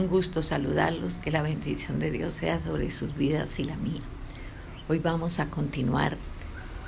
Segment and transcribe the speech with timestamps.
[0.00, 4.00] Un gusto saludarlos, que la bendición de Dios sea sobre sus vidas y la mía.
[4.88, 6.16] Hoy vamos a continuar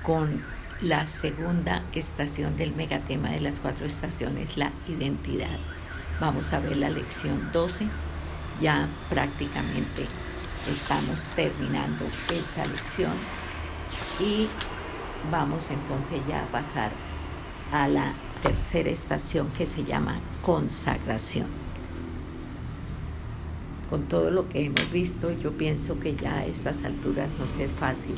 [0.03, 0.43] con
[0.81, 5.59] la segunda estación del megatema de las cuatro estaciones, la identidad.
[6.23, 7.87] Vamos a ver la lección 12.
[8.63, 10.07] Ya prácticamente
[10.71, 13.13] estamos terminando esta lección
[14.21, 14.49] y
[15.31, 16.91] vamos entonces ya a pasar
[17.73, 21.62] a la tercera estación que se llama consagración
[23.93, 27.71] con todo lo que hemos visto, yo pienso que ya a estas alturas nos es
[27.71, 28.15] fácil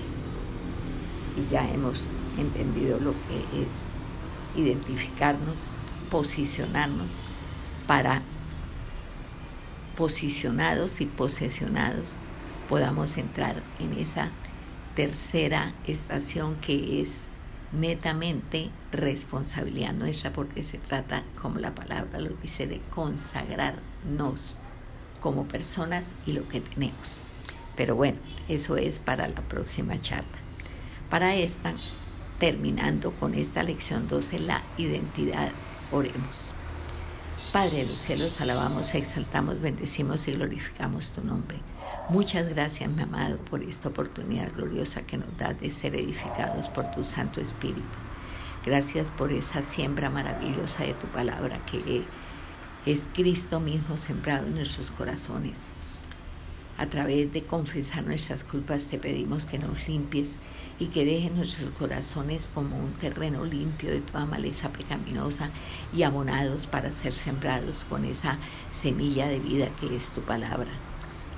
[1.36, 2.04] y ya hemos
[2.38, 3.88] entendido lo que es
[4.54, 5.58] identificarnos,
[6.12, 7.08] posicionarnos
[7.88, 8.22] para
[9.96, 12.14] posicionados y posesionados
[12.68, 14.30] podamos entrar en esa
[14.94, 17.26] tercera estación que es
[17.72, 24.40] netamente responsabilidad nuestra porque se trata, como la palabra lo dice, de consagrarnos
[25.24, 27.18] como personas y lo que tenemos.
[27.76, 30.36] Pero bueno, eso es para la próxima charla.
[31.08, 31.72] Para esta,
[32.38, 35.50] terminando con esta lección 12, la identidad,
[35.90, 36.36] oremos.
[37.54, 41.56] Padre de los cielos, alabamos, exaltamos, bendecimos y glorificamos tu nombre.
[42.10, 46.90] Muchas gracias, mi amado, por esta oportunidad gloriosa que nos da de ser edificados por
[46.90, 47.98] tu Santo Espíritu.
[48.62, 51.78] Gracias por esa siembra maravillosa de tu palabra que
[52.86, 55.64] es Cristo mismo sembrado en nuestros corazones.
[56.76, 60.36] A través de confesar nuestras culpas te pedimos que nos limpies
[60.78, 65.50] y que dejes nuestros corazones como un terreno limpio de toda maleza pecaminosa
[65.94, 68.38] y abonados para ser sembrados con esa
[68.70, 70.70] semilla de vida que es tu palabra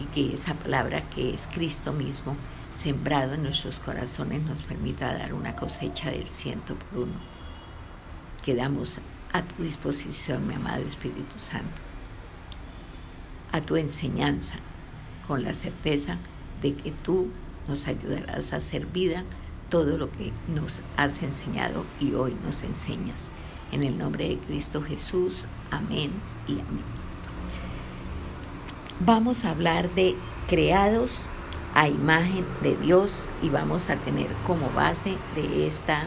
[0.01, 2.35] y que esa palabra que es Cristo mismo
[2.73, 7.21] sembrado en nuestros corazones nos permita dar una cosecha del ciento por uno.
[8.43, 9.01] Quedamos
[9.37, 11.83] a tu disposición, mi amado Espíritu Santo,
[13.53, 14.55] a tu enseñanza,
[15.27, 16.17] con la certeza
[16.63, 17.29] de que tú
[17.69, 19.25] nos ayudarás a hacer vida
[19.69, 23.29] todo lo que nos has enseñado y hoy nos enseñas.
[23.73, 26.13] En el nombre de Cristo Jesús, amén
[26.49, 26.85] y amén.
[29.01, 30.15] Vamos a hablar de
[30.49, 31.27] creados
[31.75, 36.07] a imagen de Dios y vamos a tener como base de esta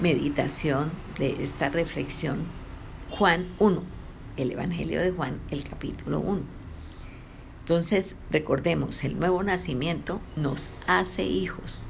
[0.00, 2.44] meditación de esta reflexión
[3.10, 3.82] Juan 1,
[4.36, 6.42] el Evangelio de Juan, el capítulo 1.
[7.60, 11.82] Entonces, recordemos, el nuevo nacimiento nos hace hijos.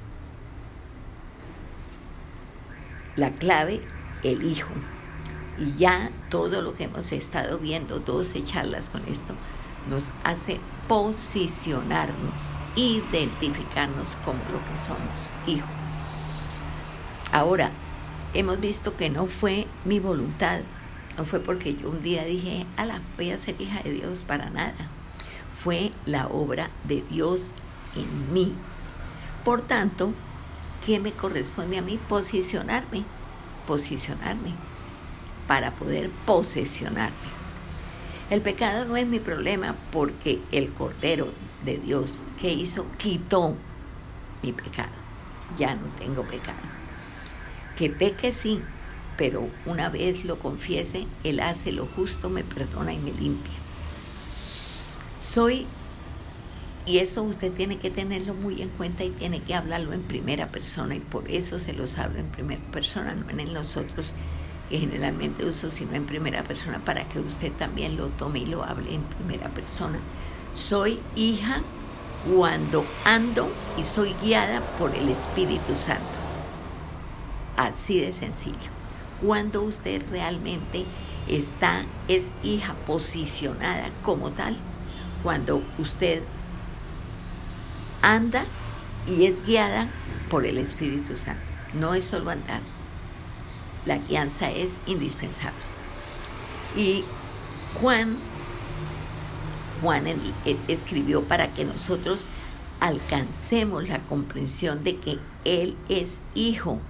[3.16, 3.80] La clave,
[4.22, 4.72] el hijo.
[5.58, 9.34] Y ya todo lo que hemos estado viendo, 12 charlas con esto,
[9.88, 12.42] nos hace posicionarnos,
[12.76, 15.66] identificarnos como lo que somos, hijo.
[17.32, 17.70] Ahora,
[18.34, 20.60] hemos visto que no fue mi voluntad,
[21.16, 24.50] no fue porque yo un día dije, ala, voy a ser hija de Dios para
[24.50, 24.74] nada.
[25.54, 27.48] Fue la obra de Dios
[27.94, 28.52] en mí.
[29.44, 30.12] Por tanto,
[30.84, 32.00] ¿qué me corresponde a mí?
[32.08, 33.04] Posicionarme,
[33.66, 34.54] posicionarme
[35.46, 37.34] para poder posesionarme.
[38.30, 41.28] El pecado no es mi problema porque el Cordero
[41.64, 43.54] de Dios que hizo quitó
[44.42, 44.92] mi pecado.
[45.56, 46.73] Ya no tengo pecado
[47.76, 48.60] que peque sí,
[49.16, 53.54] pero una vez lo confiese, Él hace lo justo, me perdona y me limpia.
[55.18, 55.66] Soy,
[56.86, 60.48] y eso usted tiene que tenerlo muy en cuenta y tiene que hablarlo en primera
[60.48, 64.12] persona, y por eso se los hablo en primera persona, no en nosotros
[64.68, 68.64] que generalmente uso, sino en primera persona, para que usted también lo tome y lo
[68.64, 69.98] hable en primera persona.
[70.52, 71.62] Soy hija
[72.34, 76.23] cuando ando y soy guiada por el Espíritu Santo.
[77.56, 78.70] Así de sencillo.
[79.22, 80.86] Cuando usted realmente
[81.28, 84.56] está, es hija posicionada como tal,
[85.22, 86.22] cuando usted
[88.02, 88.44] anda
[89.06, 89.88] y es guiada
[90.28, 91.42] por el Espíritu Santo.
[91.72, 92.60] No es solo andar.
[93.86, 95.58] La guianza es indispensable.
[96.76, 97.04] Y
[97.80, 98.16] Juan,
[99.80, 100.04] Juan
[100.68, 102.26] escribió para que nosotros
[102.80, 106.80] alcancemos la comprensión de que Él es hijo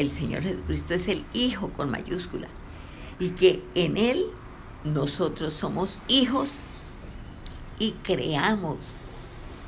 [0.00, 2.48] el Señor Jesucristo es el Hijo con mayúscula
[3.18, 4.26] y que en Él
[4.84, 6.50] nosotros somos hijos
[7.78, 8.96] y creamos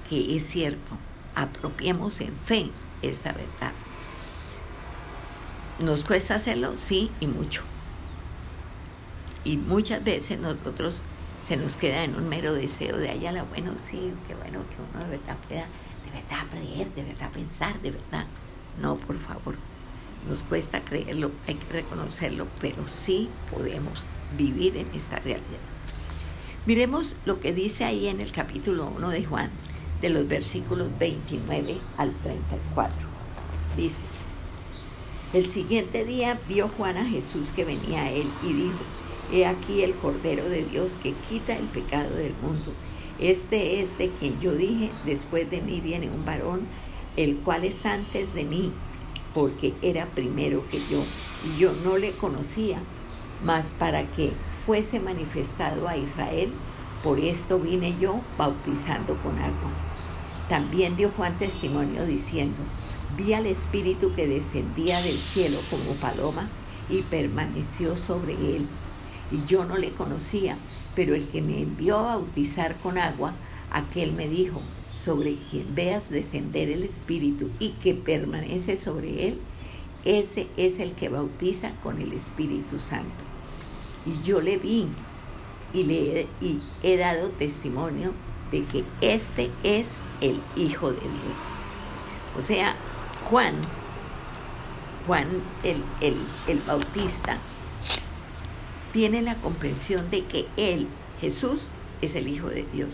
[0.09, 0.99] que es cierto,
[1.35, 2.71] apropiemos en fe
[3.03, 3.73] esta verdad.
[5.79, 6.77] ¿Nos cuesta hacerlo?
[6.77, 7.63] Sí, y mucho.
[9.45, 11.03] Y muchas veces nosotros
[11.41, 15.05] se nos queda en un mero deseo de allá, bueno, sí, qué bueno que uno
[15.05, 15.67] de verdad pueda,
[16.05, 18.27] de verdad creer, de verdad pensar, de verdad.
[18.81, 19.57] No, por favor.
[20.29, 24.01] Nos cuesta creerlo, hay que reconocerlo, pero sí podemos
[24.37, 25.43] vivir en esta realidad.
[26.65, 29.51] Miremos lo que dice ahí en el capítulo 1 de Juan,
[30.01, 32.95] de los versículos 29 al 34.
[33.77, 34.03] Dice,
[35.33, 38.79] el siguiente día vio Juan a Jesús que venía a él y dijo,
[39.33, 42.75] He aquí el Cordero de Dios que quita el pecado del mundo.
[43.19, 46.67] Este es de quien yo dije, después de mí viene un varón,
[47.17, 48.73] el cual es antes de mí,
[49.35, 51.03] porque era primero que yo.
[51.45, 52.79] Y yo no le conocía,
[53.45, 54.33] mas para que
[54.65, 56.53] fuese manifestado a Israel,
[57.03, 59.71] por esto vine yo bautizando con agua.
[60.49, 62.59] También dio Juan testimonio diciendo,
[63.17, 66.49] vi al Espíritu que descendía del cielo como paloma
[66.89, 68.67] y permaneció sobre él.
[69.31, 70.57] Y yo no le conocía,
[70.95, 73.33] pero el que me envió a bautizar con agua,
[73.71, 74.61] aquel me dijo,
[75.05, 79.39] sobre quien veas descender el Espíritu y que permanece sobre él,
[80.05, 83.25] ese es el que bautiza con el Espíritu Santo.
[84.05, 84.89] Y yo le vi
[85.73, 88.13] y le y he dado testimonio
[88.51, 91.63] de que este es el Hijo de Dios.
[92.37, 92.77] O sea,
[93.29, 93.55] Juan,
[95.07, 95.29] Juan
[95.63, 97.39] el, el, Bautista,
[98.93, 100.89] tiene la comprensión de que él,
[101.21, 101.69] Jesús,
[102.03, 102.91] es el Hijo de Dios.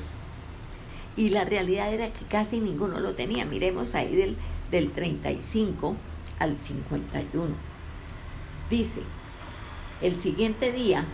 [1.18, 3.44] Y la realidad era que casi ninguno lo tenía.
[3.44, 4.36] Miremos ahí del,
[4.70, 5.96] del 35
[6.38, 7.48] al 51.
[8.70, 9.00] Dice,
[10.00, 11.04] el siguiente día,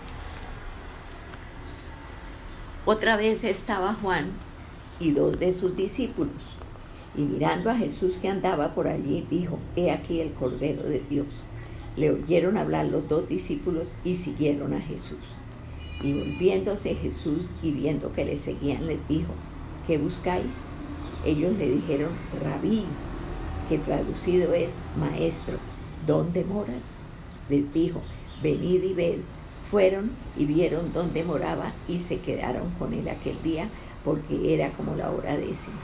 [2.85, 4.31] otra vez estaba Juan
[5.01, 6.55] y dos de sus discípulos
[7.17, 11.27] y mirando a Jesús que andaba por allí, dijo, He aquí el Cordero de Dios.
[11.97, 15.19] Le oyeron hablar los dos discípulos y siguieron a Jesús.
[16.03, 19.33] Y volviéndose Jesús y viendo que le seguían, les dijo,
[19.87, 20.57] ¿qué buscáis?
[21.25, 22.11] Ellos le dijeron,
[22.43, 22.85] rabí,
[23.69, 25.57] que traducido es maestro,
[26.07, 26.83] ¿dónde moras?
[27.49, 28.01] Les dijo,
[28.43, 29.19] venid y ved.
[29.71, 33.69] Fueron y vieron dónde moraba y se quedaron con él aquel día
[34.05, 35.79] porque era como la hora décima.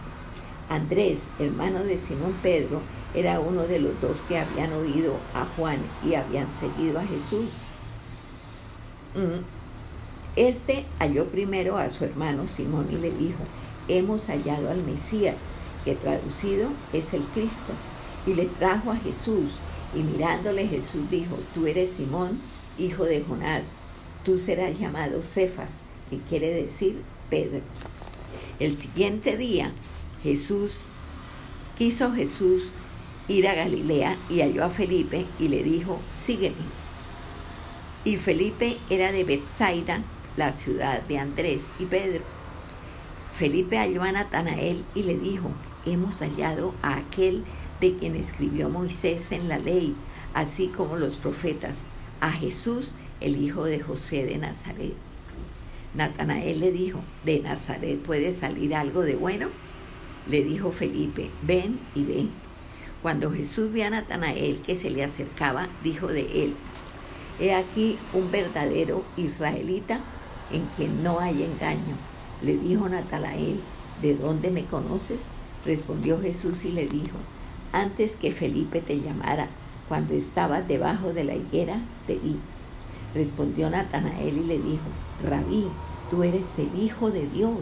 [0.68, 2.82] Andrés, hermano de Simón Pedro,
[3.14, 7.46] era uno de los dos que habían oído a Juan y habían seguido a Jesús.
[9.16, 9.42] Mm.
[10.36, 13.40] Este halló primero a su hermano Simón y le dijo,
[13.98, 15.42] hemos hallado al Mesías,
[15.84, 17.72] que traducido es el Cristo.
[18.26, 19.50] Y le trajo a Jesús,
[19.94, 22.38] y mirándole Jesús dijo, tú eres Simón,
[22.78, 23.64] hijo de Jonás,
[24.24, 25.72] tú serás llamado Cefas,
[26.10, 27.00] que quiere decir
[27.30, 27.60] Pedro.
[28.58, 29.72] El siguiente día
[30.22, 30.72] Jesús,
[31.78, 32.64] quiso Jesús
[33.28, 36.56] ir a Galilea y halló a Felipe y le dijo, sígueme.
[38.04, 40.02] Y Felipe era de Bethsaida,
[40.36, 42.22] la ciudad de Andrés y Pedro.
[43.40, 45.50] Felipe halló a Natanael y le dijo,
[45.86, 47.42] hemos hallado a aquel
[47.80, 49.94] de quien escribió Moisés en la ley,
[50.34, 51.78] así como los profetas,
[52.20, 52.90] a Jesús,
[53.22, 54.92] el hijo de José de Nazaret.
[55.94, 59.48] Natanael le dijo, ¿de Nazaret puede salir algo de bueno?
[60.28, 62.26] Le dijo Felipe, ven y ve.
[63.00, 66.54] Cuando Jesús vio a Natanael que se le acercaba, dijo de él,
[67.40, 69.98] he aquí un verdadero israelita
[70.52, 72.09] en quien no hay engaño.
[72.42, 73.60] Le dijo Natanael,
[74.00, 75.20] ¿de dónde me conoces?
[75.64, 77.16] Respondió Jesús y le dijo,
[77.72, 79.48] antes que Felipe te llamara,
[79.88, 82.36] cuando estabas debajo de la higuera, te vi.
[83.14, 84.86] Respondió Natanael y le dijo,
[85.28, 85.66] Rabí,
[86.10, 87.58] tú eres el Hijo de Dios,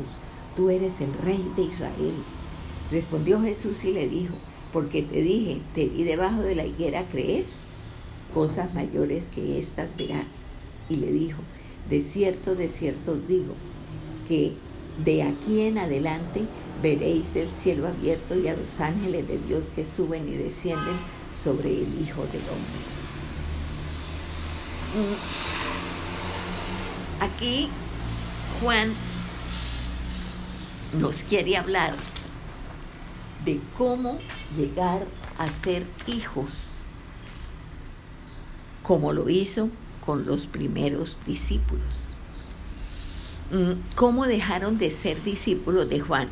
[0.54, 2.14] tú eres el Rey de Israel.
[2.90, 4.34] Respondió Jesús y le dijo,
[4.72, 7.48] porque te dije, te vi debajo de la higuera, ¿crees?
[8.32, 10.44] Cosas mayores que estas verás.
[10.88, 11.38] Y le dijo,
[11.90, 13.54] de cierto, de cierto digo,
[14.28, 14.52] que
[15.04, 16.44] de aquí en adelante
[16.82, 20.96] veréis el cielo abierto y a los ángeles de Dios que suben y descienden
[21.42, 22.78] sobre el Hijo del Hombre.
[24.94, 25.14] Mm.
[27.22, 27.68] Aquí
[28.60, 28.92] Juan
[31.00, 31.94] nos quiere hablar
[33.44, 34.18] de cómo
[34.56, 36.70] llegar a ser hijos,
[38.82, 39.68] como lo hizo
[40.04, 42.07] con los primeros discípulos.
[43.94, 46.28] ¿Cómo dejaron de ser discípulos de Juan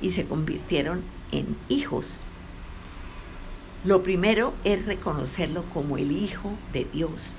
[0.00, 2.24] y se convirtieron en hijos?
[3.84, 7.34] Lo primero es reconocerlo como el Hijo de Dios,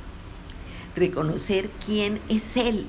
[0.97, 2.87] reconocer quién es Él,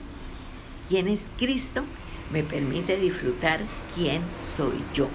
[0.88, 1.85] quién es Cristo,
[2.33, 3.61] me permite disfrutar
[3.95, 4.23] quién
[4.56, 5.09] soy yo.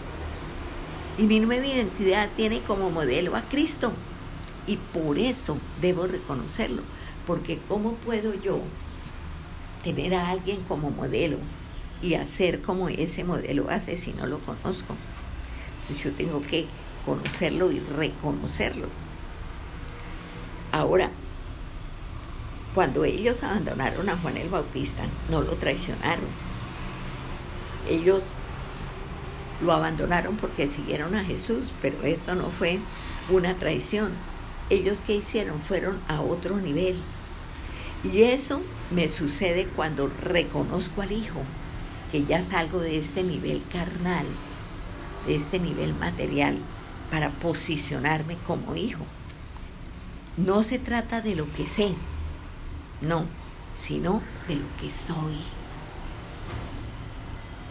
[1.17, 3.91] Y mi nueva identidad tiene como modelo a Cristo.
[4.65, 6.83] Y por eso debo reconocerlo.
[7.27, 8.61] Porque ¿cómo puedo yo
[9.83, 11.37] tener a alguien como modelo
[12.01, 14.95] y hacer como ese modelo hace si no lo conozco?
[15.81, 16.67] Entonces yo tengo que
[17.05, 18.87] conocerlo y reconocerlo.
[20.71, 21.11] Ahora,
[22.73, 26.25] cuando ellos abandonaron a Juan el Bautista, no lo traicionaron,
[27.89, 28.23] Ellos
[29.61, 32.79] lo abandonaron porque siguieron a Jesús, pero esto no fue
[33.29, 34.11] una traición.
[34.69, 37.01] Ellos que hicieron fueron a otro nivel.
[38.03, 41.41] Y eso me sucede cuando reconozco al Hijo,
[42.11, 44.25] que ya salgo de este nivel carnal,
[45.27, 46.57] de este nivel material,
[47.11, 49.05] para posicionarme como hijo.
[50.37, 51.93] No se trata de lo que sé,
[53.01, 53.25] no,
[53.75, 55.37] sino de lo que soy.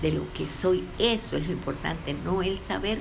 [0.03, 3.01] De lo que soy, eso es lo importante, no el saber,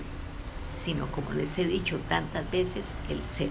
[0.74, 3.50] sino como les he dicho tantas veces, el ser.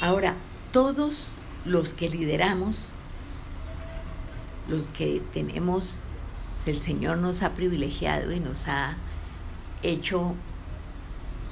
[0.00, 0.34] Ahora,
[0.72, 1.28] todos
[1.64, 2.88] los que lideramos,
[4.68, 6.02] los que tenemos,
[6.66, 8.96] el Señor nos ha privilegiado y nos ha
[9.82, 10.34] hecho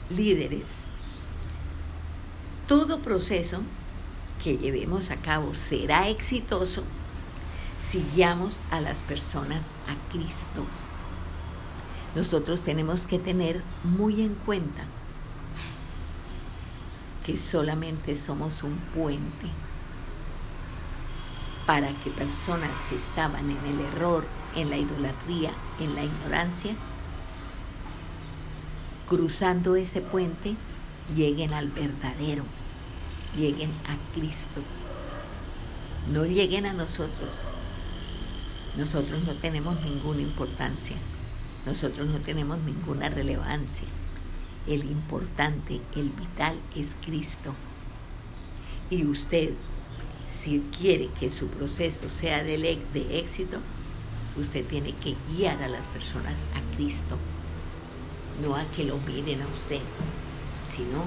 [0.09, 0.85] líderes.
[2.67, 3.61] Todo proceso
[4.43, 6.83] que llevemos a cabo será exitoso
[7.79, 10.65] si guiamos a las personas a Cristo.
[12.15, 14.85] Nosotros tenemos que tener muy en cuenta
[17.25, 19.49] que solamente somos un puente
[21.67, 24.25] para que personas que estaban en el error,
[24.57, 26.75] en la idolatría, en la ignorancia,
[29.09, 30.57] cruzando ese puente,
[31.15, 32.45] lleguen al verdadero,
[33.37, 34.63] lleguen a Cristo.
[36.11, 37.31] No lleguen a nosotros.
[38.77, 40.97] Nosotros no tenemos ninguna importancia.
[41.65, 43.87] Nosotros no tenemos ninguna relevancia.
[44.67, 47.55] El importante, el vital es Cristo.
[48.91, 49.55] Y usted
[50.33, 52.79] si quiere que su proceso sea de,
[53.11, 53.59] éxito,
[54.37, 57.19] usted tiene que guiar a las personas a Cristo,
[58.41, 59.81] no a que lo miren a usted,
[60.65, 61.05] sino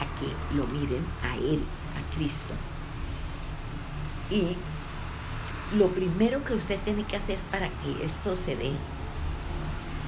[0.00, 1.62] a que lo miren a Él,
[1.94, 2.54] a Cristo.
[4.30, 4.56] Y
[5.76, 8.72] lo primero que usted tiene que hacer para que esto se dé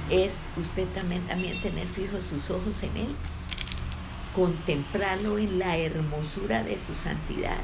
[0.09, 3.15] es usted también, también tener fijos sus ojos en Él,
[4.35, 7.59] contemplarlo en la hermosura de su santidad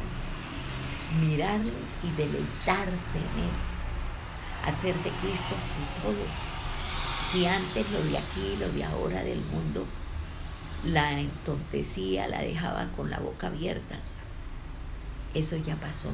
[1.20, 1.72] mirarlo
[2.04, 3.56] y deleitarse en Él,
[4.66, 6.26] hacer de Cristo su todo.
[7.32, 9.86] Si antes lo de aquí, lo de ahora del mundo,
[10.84, 14.00] la entontecía, la dejaba con la boca abierta,
[15.34, 16.10] eso ya pasó.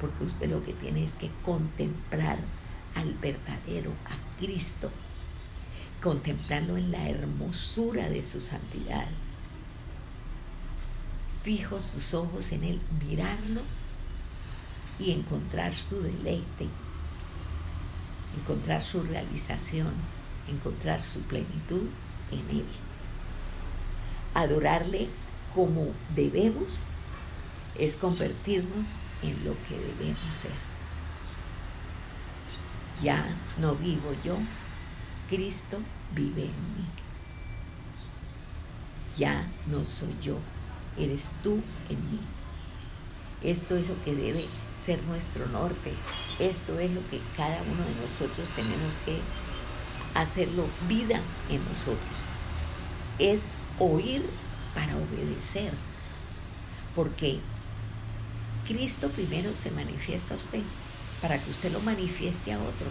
[0.00, 2.38] Porque usted lo que tiene es que contemplar
[2.96, 4.90] al verdadero, a Cristo,
[6.00, 9.06] contemplarlo en la hermosura de su santidad
[11.42, 13.62] fijos sus ojos en Él, mirarlo
[14.98, 16.68] y encontrar su deleite,
[18.40, 19.92] encontrar su realización,
[20.48, 21.88] encontrar su plenitud
[22.30, 22.66] en Él.
[24.34, 25.08] Adorarle
[25.54, 26.78] como debemos
[27.78, 30.52] es convertirnos en lo que debemos ser.
[33.02, 33.24] Ya
[33.58, 34.38] no vivo yo,
[35.28, 35.80] Cristo
[36.14, 36.84] vive en mí.
[39.16, 40.38] Ya no soy yo,
[40.98, 42.20] eres tú en mí.
[43.42, 44.46] Esto es lo que debe
[44.84, 45.92] ser nuestro norte.
[46.38, 49.18] Esto es lo que cada uno de nosotros tenemos que
[50.14, 51.20] hacerlo vida
[51.50, 52.16] en nosotros.
[53.18, 54.24] Es oír
[54.74, 55.72] para obedecer.
[56.94, 57.40] Porque
[58.66, 60.62] Cristo primero se manifiesta a usted
[61.20, 62.86] para que usted lo manifieste a otro.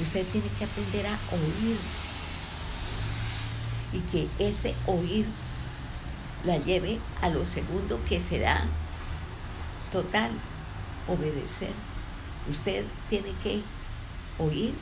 [0.00, 1.76] Usted tiene que aprender a oír
[3.92, 5.24] y que ese oír
[6.44, 8.64] la lleve a lo segundo que será
[9.90, 10.30] total,
[11.06, 11.72] obedecer.
[12.50, 13.62] Usted tiene que
[14.38, 14.74] oír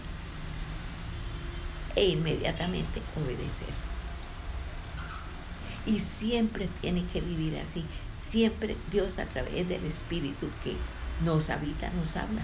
[1.95, 3.69] e inmediatamente obedecer.
[5.87, 7.85] Y siempre tiene que vivir así.
[8.17, 10.77] Siempre Dios a través del Espíritu que
[11.25, 12.43] nos habita, nos habla.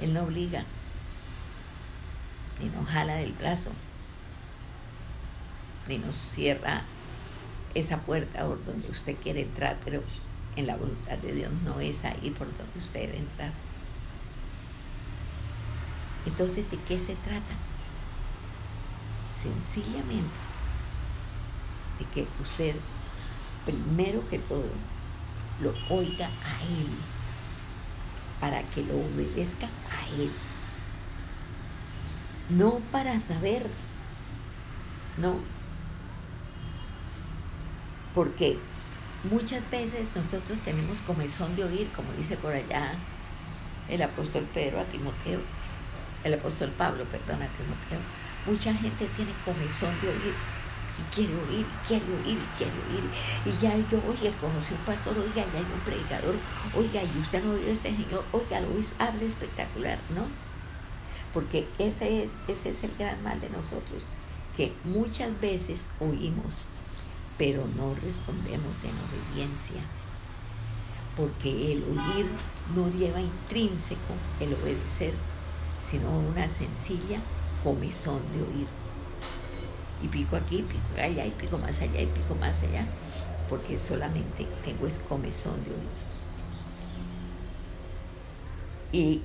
[0.00, 0.64] Él no obliga,
[2.60, 3.72] ni nos jala del brazo
[5.88, 6.82] ni nos cierra
[7.74, 10.02] esa puerta por donde usted quiere entrar, pero
[10.56, 13.52] en la voluntad de Dios no es ahí por donde usted debe entrar.
[16.26, 17.54] Entonces, ¿de qué se trata?
[19.32, 20.34] Sencillamente
[21.98, 22.74] de que usted,
[23.64, 24.68] primero que todo,
[25.60, 26.88] lo oiga a Él,
[28.40, 30.30] para que lo obedezca a Él.
[32.50, 33.68] No para saber,
[35.16, 35.36] no,
[38.18, 38.58] porque
[39.30, 42.96] muchas veces nosotros tenemos comezón de oír, como dice por allá
[43.88, 45.38] el apóstol Pedro a Timoteo,
[46.24, 48.00] el apóstol Pablo, perdón, a Timoteo.
[48.44, 50.34] Mucha gente tiene comezón de oír
[50.98, 53.08] y quiere oír, y quiere oír, y quiere oír.
[53.44, 56.34] Y ya yo, oye, conocí un pastor, oiga, ya hay un predicador,
[56.74, 60.26] oiga, y usted no oye ese señor, oiga, lo habla espectacular, ¿no?
[61.32, 64.02] Porque ese es, ese es el gran mal de nosotros,
[64.56, 66.66] que muchas veces oímos,
[67.38, 69.80] pero no respondemos en obediencia.
[71.16, 72.26] Porque el oír
[72.74, 75.14] no lleva intrínseco el obedecer,
[75.80, 77.20] sino una sencilla
[77.62, 78.66] comezón de oír.
[80.02, 82.86] Y pico aquí, pico allá, y pico más allá, y pico más allá,
[83.48, 86.08] porque solamente tengo es comezón de oír.
[88.92, 89.22] Y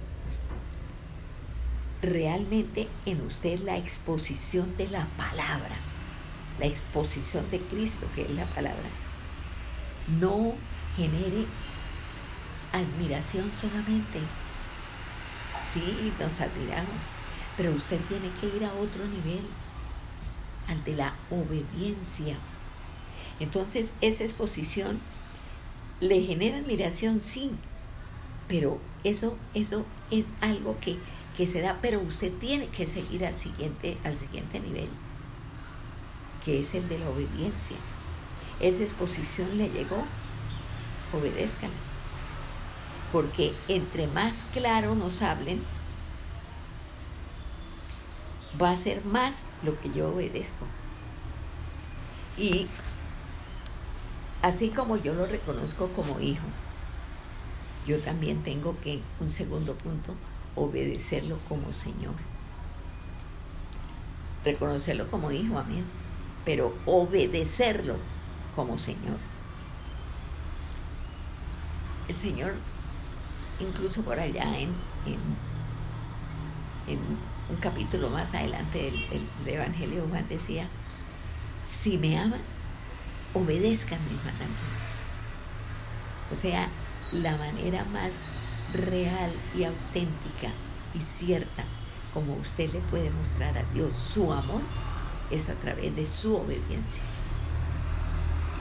[2.02, 5.78] realmente en usted la exposición de la palabra,
[6.60, 8.90] la exposición de Cristo, que es la palabra,
[10.20, 10.54] no
[10.96, 11.46] genere
[12.72, 14.20] admiración solamente.
[15.62, 17.02] Sí, nos admiramos,
[17.58, 19.46] pero usted tiene que ir a otro nivel,
[20.68, 22.38] al de la obediencia.
[23.40, 25.00] Entonces, esa exposición
[26.00, 27.52] le genera admiración, sí,
[28.48, 30.98] pero eso, eso es algo que,
[31.36, 34.90] que se da, pero usted tiene que seguir al siguiente, al siguiente nivel,
[36.46, 37.78] que es el de la obediencia.
[38.60, 40.04] Esa exposición le llegó,
[41.14, 41.74] obedézcala.
[43.12, 45.62] Porque entre más claro nos hablen,
[48.62, 50.66] va a ser más lo que yo obedezco.
[52.38, 52.68] Y
[54.42, 56.46] así como yo lo reconozco como hijo,
[57.86, 60.16] yo también tengo que, un segundo punto,
[60.56, 62.16] obedecerlo como Señor.
[64.44, 65.86] Reconocerlo como hijo, amén,
[66.46, 67.98] pero obedecerlo
[68.56, 69.18] como Señor.
[72.08, 72.56] El Señor,
[73.60, 74.74] incluso por allá en,
[75.06, 77.00] en,
[77.50, 78.92] un capítulo más adelante
[79.46, 80.68] del, Evangelio Juan decía,
[81.66, 82.42] si me aman,
[83.34, 84.64] obedezcan mis mandamientos.
[86.32, 86.70] O sea,
[87.12, 88.22] la manera más
[88.74, 90.52] real y auténtica
[90.94, 91.64] y cierta
[92.14, 94.62] como usted le puede mostrar a Dios su amor
[95.34, 97.04] es a través de su obediencia.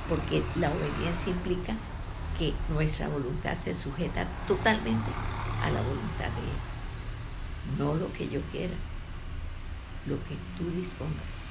[0.09, 1.75] Porque la obediencia implica
[2.39, 5.11] que nuestra voluntad se sujeta totalmente
[5.63, 6.73] a la voluntad de Él
[7.79, 8.75] no lo que yo quiera,
[10.07, 11.47] lo que tú dispongas,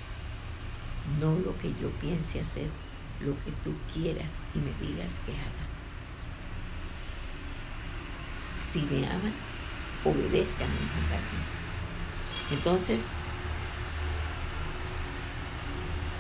[1.20, 2.70] no lo que yo piense hacer,
[3.22, 5.66] lo que tú quieras y me digas que haga.
[8.52, 9.34] Si me aman,
[10.04, 12.56] obedezcan mi.
[12.56, 13.06] Entonces,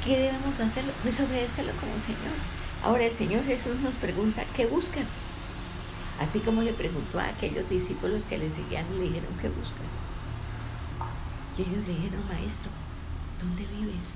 [0.03, 0.83] ¿qué debemos hacer?
[1.03, 2.35] Pues obedecerlo como Señor.
[2.83, 5.09] Ahora el Señor Jesús nos pregunta, ¿qué buscas?
[6.19, 9.91] Así como le preguntó a aquellos discípulos que le seguían y le dijeron, ¿qué buscas?
[11.57, 12.69] Y ellos le dijeron, maestro,
[13.39, 14.15] ¿dónde vives?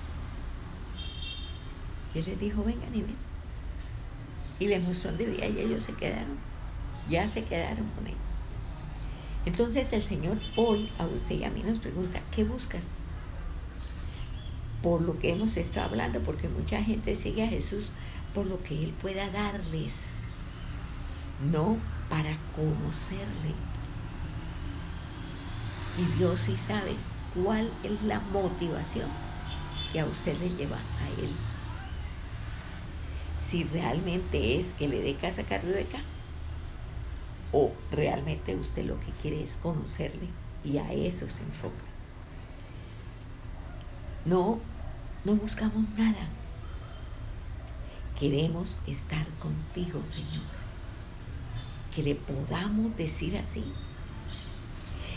[2.13, 3.17] Y él les dijo, vengan y ven.
[4.59, 6.37] Y les mostró dónde vivía y ellos se quedaron.
[7.09, 8.15] Ya se quedaron con él.
[9.45, 12.99] Entonces el Señor hoy a usted y a mí nos pregunta, ¿qué buscas?
[14.85, 17.89] Por lo que hemos estado hablando, porque mucha gente sigue a Jesús
[18.35, 20.11] por lo que Él pueda darles,
[21.51, 23.55] no para conocerle.
[25.97, 26.91] Y Dios sí sabe
[27.33, 29.09] cuál es la motivación
[29.91, 31.31] que a usted le lleva a Él.
[33.43, 35.97] Si realmente es que le dé casa a Carriodeca
[37.51, 40.27] o realmente usted lo que quiere es conocerle
[40.63, 41.85] y a eso se enfoca.
[44.25, 44.59] No,
[45.25, 46.29] no buscamos nada.
[48.19, 50.65] Queremos estar contigo, Señor
[51.95, 53.63] que le podamos decir así.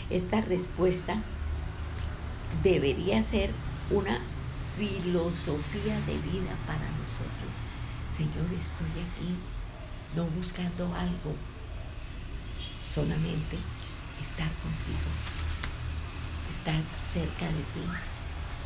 [0.09, 1.21] Esta respuesta
[2.63, 3.51] debería ser
[3.91, 4.21] una
[4.77, 7.53] filosofía de vida para nosotros.
[8.09, 9.35] Señor, estoy aquí
[10.15, 11.35] no buscando algo,
[12.81, 13.57] solamente
[14.21, 15.09] estar contigo,
[16.49, 16.81] estar
[17.13, 18.18] cerca de ti,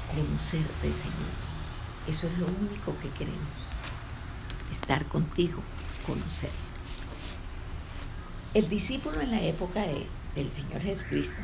[0.07, 1.53] conocerte, Señor.
[2.07, 3.39] Eso es lo único que queremos,
[4.69, 5.61] estar contigo,
[6.05, 6.55] conocerte.
[8.53, 9.81] El discípulo en la época
[10.35, 11.41] del Señor Jesucristo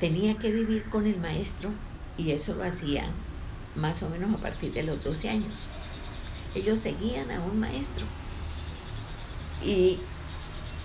[0.00, 1.70] tenía que vivir con el maestro
[2.18, 3.10] y eso lo hacían
[3.76, 5.54] más o menos a partir de los 12 años.
[6.54, 8.04] Ellos seguían a un maestro
[9.64, 9.98] y,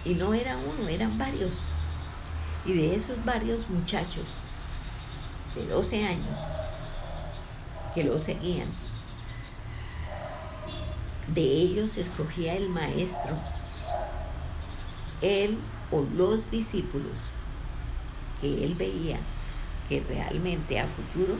[0.06, 1.52] y no era uno, eran varios.
[2.66, 4.26] Y de esos varios muchachos
[5.56, 6.38] de 12 años
[7.94, 8.68] que lo seguían,
[11.28, 13.38] de ellos escogía el maestro
[15.22, 15.58] él
[15.92, 17.18] o los discípulos
[18.42, 19.20] que él veía
[19.88, 21.38] que realmente a futuro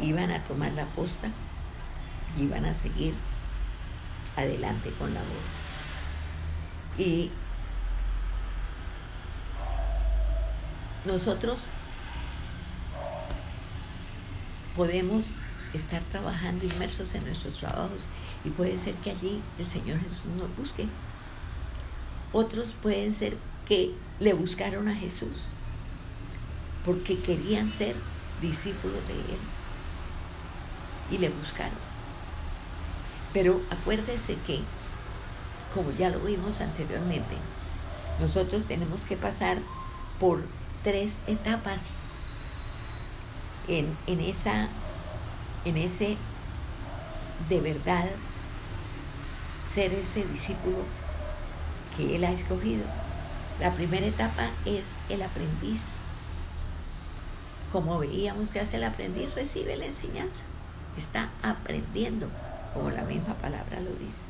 [0.00, 1.30] iban a tomar la posta
[2.36, 3.14] y iban a seguir
[4.36, 6.98] adelante con la boda.
[6.98, 7.30] Y
[11.04, 11.68] nosotros
[14.76, 15.32] podemos
[15.74, 18.02] estar trabajando inmersos en nuestros trabajos
[18.44, 20.86] y puede ser que allí el Señor Jesús nos busque.
[22.32, 25.48] Otros pueden ser que le buscaron a Jesús
[26.84, 27.94] porque querían ser
[28.40, 29.38] discípulos de Él
[31.10, 31.78] y le buscaron.
[33.32, 34.60] Pero acuérdese que,
[35.72, 37.36] como ya lo vimos anteriormente,
[38.20, 39.58] nosotros tenemos que pasar
[40.18, 40.44] por
[40.82, 41.98] tres etapas
[43.68, 44.68] en, en, esa,
[45.64, 46.16] en ese
[47.48, 48.06] de verdad
[49.74, 50.78] ser ese discípulo
[51.96, 52.84] que Él ha escogido.
[53.60, 55.96] La primera etapa es el aprendiz.
[57.70, 60.42] Como veíamos que hace el aprendiz, recibe la enseñanza.
[60.96, 62.28] Está aprendiendo,
[62.74, 64.22] como la misma palabra lo dice.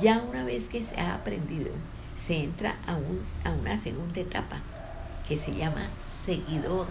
[0.00, 1.70] Ya una vez que se ha aprendido,
[2.16, 4.60] se entra a, un, a una segunda etapa
[5.28, 6.86] que se llama seguidor.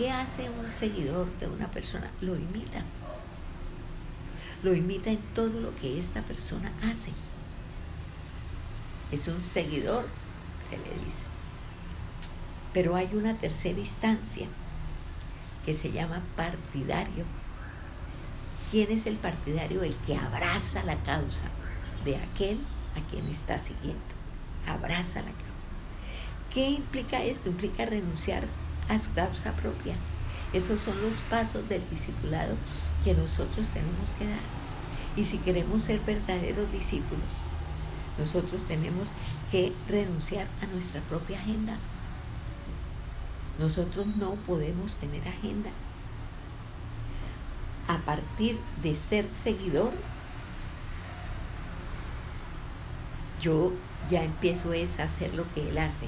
[0.00, 2.10] ¿Qué hace un seguidor de una persona?
[2.22, 2.82] Lo imita.
[4.62, 7.10] Lo imita en todo lo que esta persona hace.
[9.12, 10.06] Es un seguidor,
[10.62, 11.24] se le dice.
[12.72, 14.46] Pero hay una tercera instancia
[15.66, 17.26] que se llama partidario.
[18.70, 19.82] ¿Quién es el partidario?
[19.82, 21.44] El que abraza la causa
[22.06, 22.58] de aquel
[22.96, 24.00] a quien está siguiendo.
[24.66, 25.68] Abraza la causa.
[26.54, 27.50] ¿Qué implica esto?
[27.50, 28.44] Implica renunciar
[28.90, 29.94] a su causa propia.
[30.52, 32.56] Esos son los pasos del discipulado
[33.04, 34.40] que nosotros tenemos que dar.
[35.16, 37.24] Y si queremos ser verdaderos discípulos,
[38.18, 39.08] nosotros tenemos
[39.50, 41.78] que renunciar a nuestra propia agenda.
[43.58, 45.70] Nosotros no podemos tener agenda.
[47.88, 49.92] A partir de ser seguidor,
[53.40, 53.72] yo
[54.10, 56.06] ya empiezo a hacer lo que Él hace.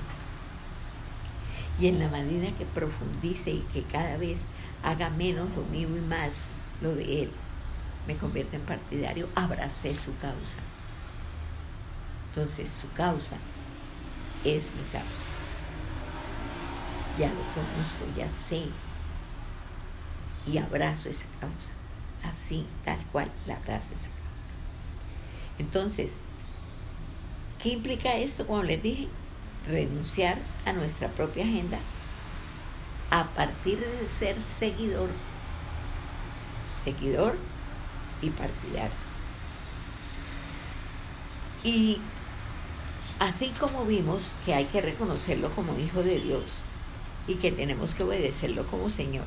[1.82, 4.42] Y en la medida que profundice y que cada vez
[4.84, 6.34] haga menos lo mío y más
[6.80, 7.30] lo de Él,
[8.06, 10.58] me convierte en partidario, abracé su causa.
[12.28, 13.36] Entonces su causa
[14.44, 15.24] es mi causa.
[17.18, 18.66] Ya lo conozco, ya sé
[20.46, 21.72] y abrazo esa causa.
[22.22, 24.22] Así, tal cual, la abrazo esa causa.
[25.58, 26.18] Entonces,
[27.60, 28.46] ¿qué implica esto?
[28.46, 29.08] Como les dije,
[29.68, 31.78] renunciar a nuestra propia agenda
[33.10, 35.10] a partir de ser seguidor,
[36.68, 37.36] seguidor
[38.22, 38.96] y partidario.
[41.62, 41.98] Y
[43.18, 46.44] así como vimos que hay que reconocerlo como hijo de Dios
[47.28, 49.26] y que tenemos que obedecerlo como Señor,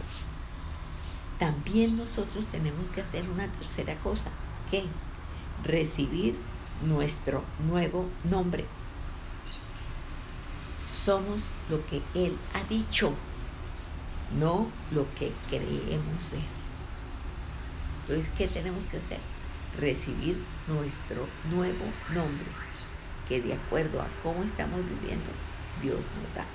[1.39, 4.29] también nosotros tenemos que hacer una tercera cosa,
[4.71, 4.83] que
[5.63, 6.35] recibir
[6.83, 8.65] nuestro nuevo nombre
[11.05, 11.39] somos
[11.69, 13.13] lo que Él ha dicho,
[14.39, 16.39] no lo que creemos ser.
[18.01, 19.19] Entonces, ¿qué tenemos que hacer?
[19.79, 22.47] Recibir nuestro nuevo nombre,
[23.27, 25.29] que de acuerdo a cómo estamos viviendo,
[25.81, 26.45] Dios nos da.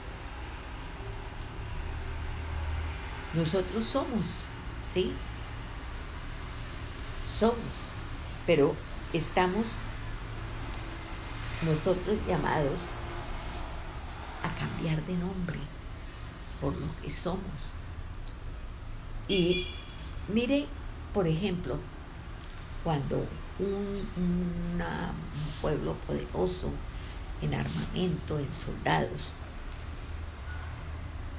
[3.35, 4.27] Nosotros somos,
[4.83, 5.13] ¿sí?
[7.39, 7.57] Somos,
[8.47, 8.75] pero
[9.13, 9.67] estamos
[11.63, 12.79] nosotros llamados
[14.81, 15.59] cambiar de nombre
[16.61, 17.41] por lo que somos.
[19.29, 19.67] Y
[20.29, 20.67] mire,
[21.13, 21.79] por ejemplo,
[22.83, 23.25] cuando
[23.59, 24.81] un,
[25.61, 26.71] pueblo poderoso
[27.43, 29.21] en armamento, en soldados,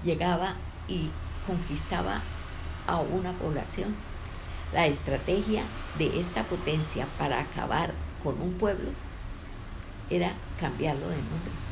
[0.04, 0.56] llegaba
[0.88, 1.10] y
[1.46, 2.22] conquistaba
[2.86, 3.96] a una población.
[4.74, 5.64] La estrategia
[5.98, 8.92] de esta potencia para acabar con un pueblo
[10.10, 11.71] era cambiarlo de nombre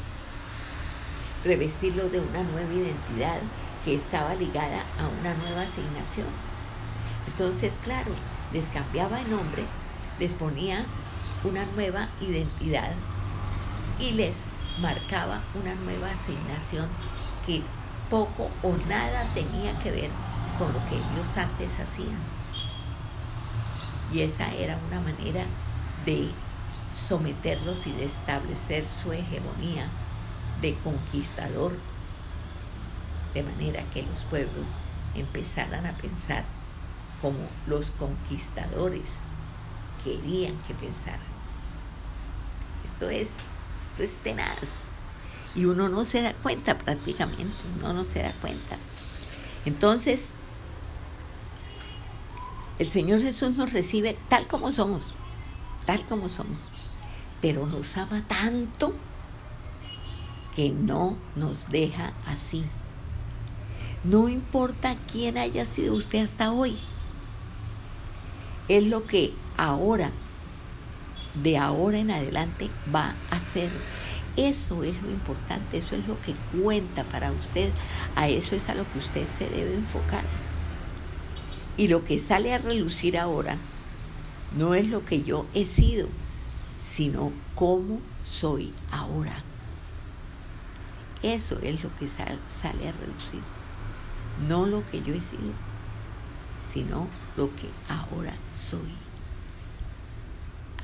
[1.44, 3.40] revestirlo de una nueva identidad
[3.84, 6.28] que estaba ligada a una nueva asignación.
[7.28, 8.12] Entonces, claro,
[8.52, 9.64] les cambiaba el nombre,
[10.20, 10.86] les ponía
[11.44, 12.92] una nueva identidad
[14.00, 14.48] y les
[14.82, 16.88] marcaba una nueva asignación
[17.46, 17.62] que
[18.10, 20.10] poco o nada tenía que ver
[20.58, 22.18] con lo que ellos antes hacían.
[24.12, 25.46] Y esa era una manera
[26.06, 26.30] de
[26.92, 29.88] someterlos y de establecer su hegemonía
[30.62, 31.74] de conquistador,
[33.34, 34.68] de manera que los pueblos
[35.16, 36.44] empezaran a pensar
[37.22, 39.22] como los conquistadores
[40.04, 41.20] querían que pensaran.
[42.84, 43.40] Esto es,
[43.82, 44.84] esto es tenaz.
[45.56, 48.78] Y uno no se da cuenta prácticamente, uno no se da cuenta.
[49.66, 50.34] Entonces,
[52.80, 55.12] El Señor Jesús nos recibe tal como somos,
[55.86, 56.62] tal como somos,
[57.42, 58.96] pero nos ama tanto
[60.60, 62.66] que no nos deja así.
[64.04, 66.78] No importa quién haya sido usted hasta hoy,
[68.68, 70.12] es lo que ahora,
[71.42, 73.70] de ahora en adelante, va a hacer.
[74.36, 77.72] Eso es lo importante, eso es lo que cuenta para usted,
[78.18, 80.26] a eso es a lo que usted se debe enfocar.
[81.78, 83.56] Y lo que sale a relucir ahora
[84.58, 86.10] no es lo que yo he sido,
[86.82, 89.46] sino cómo soy ahora.
[91.22, 93.42] Eso es lo que sale a relucir.
[94.48, 95.52] No lo que yo he sido,
[96.74, 98.94] sino lo que ahora soy.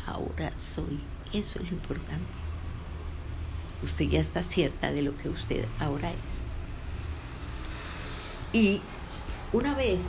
[0.06, 1.00] Ahora soy.
[1.34, 2.34] Eso es lo importante.
[3.82, 6.44] Usted ya está cierta de lo que usted ahora es.
[8.52, 8.82] Y
[9.54, 10.02] una vez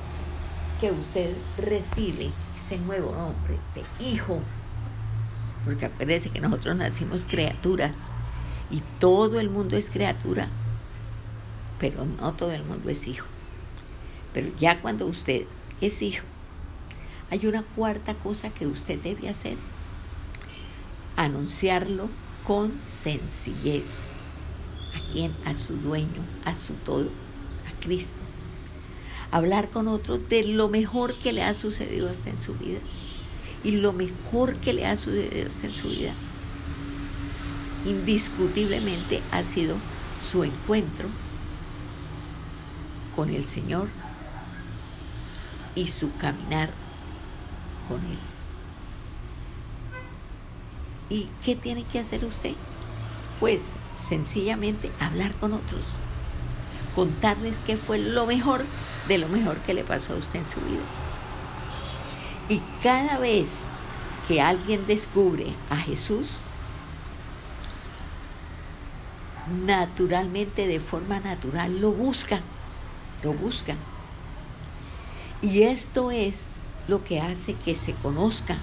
[0.81, 4.41] que usted recibe ese nuevo nombre de hijo,
[5.65, 8.11] porque acuérdese que nosotros nacimos criaturas
[8.71, 10.49] y todo el mundo es criatura,
[11.79, 13.27] pero no todo el mundo es hijo.
[14.33, 15.45] Pero ya cuando usted
[15.81, 16.25] es hijo,
[17.31, 19.57] hay una cuarta cosa que usted debe hacer,
[21.17, 22.09] anunciarlo
[22.45, 24.09] con sencillez.
[24.95, 25.35] ¿A quién?
[25.45, 27.09] A su dueño, a su todo,
[27.69, 28.27] a Cristo
[29.31, 32.81] hablar con otros de lo mejor que le ha sucedido hasta en su vida.
[33.65, 36.15] Y lo mejor que le ha sucedido hasta en su vida,
[37.87, 39.77] indiscutiblemente, ha sido
[40.31, 41.09] su encuentro
[43.15, 43.89] con el Señor
[45.75, 46.71] y su caminar
[47.89, 48.19] con Él.
[51.09, 52.55] ¿Y qué tiene que hacer usted?
[53.39, 55.87] Pues sencillamente hablar con otros,
[56.95, 58.65] contarles qué fue lo mejor
[59.07, 60.83] de lo mejor que le pasó a usted en su vida.
[62.49, 63.69] Y cada vez
[64.27, 66.27] que alguien descubre a Jesús,
[69.47, 72.41] naturalmente, de forma natural, lo buscan,
[73.23, 73.77] lo buscan.
[75.43, 76.51] Y esto es
[76.89, 78.57] lo que hace que se conozca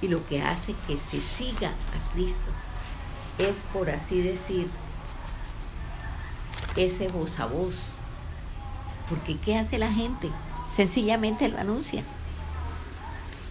[0.00, 2.50] y lo que hace que se siga a Cristo.
[3.38, 4.68] Es, por así decir,
[6.76, 7.92] ese voz a voz
[9.08, 10.30] porque ¿qué hace la gente?
[10.74, 12.04] Sencillamente lo anuncia.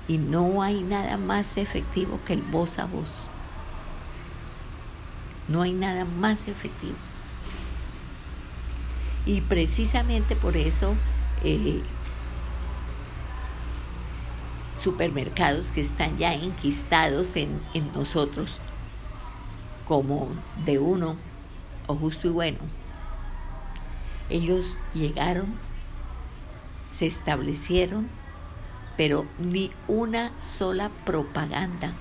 [0.08, 3.30] Y no hay nada más efectivo que el voz a voz.
[5.48, 6.96] No hay nada más efectivo.
[9.26, 10.96] Y precisamente por eso
[11.44, 11.82] eh,
[14.74, 18.60] supermercados que están ya enquistados en, en nosotros
[19.86, 20.30] como
[20.66, 21.16] de uno
[21.88, 22.58] o justo y bueno,
[24.30, 25.56] ellos llegaron,
[26.88, 28.10] se establecieron,
[28.98, 31.94] pero ni una sola propaganda,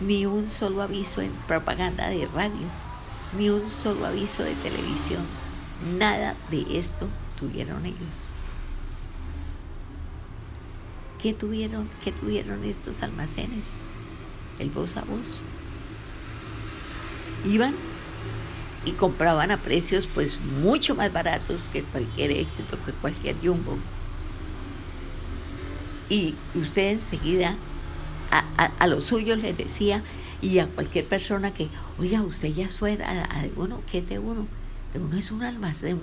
[0.00, 2.66] ni un solo aviso en propaganda de radio,
[3.36, 5.24] ni un solo aviso de televisión,
[5.98, 8.24] nada de esto tuvieron ellos.
[11.20, 13.78] ¿Qué tuvieron, qué tuvieron estos almacenes?
[14.58, 15.40] El voz a voz.
[17.44, 17.74] Iban
[18.84, 23.78] y compraban a precios pues mucho más baratos que cualquier éxito, que cualquier jumbo.
[26.10, 27.56] Y usted enseguida
[28.30, 30.02] a, a, los suyos les decía
[30.42, 34.46] y a cualquier persona que, oiga, usted ya suena a, uno, ¿qué es de uno?
[34.92, 36.00] De uno es un almacén,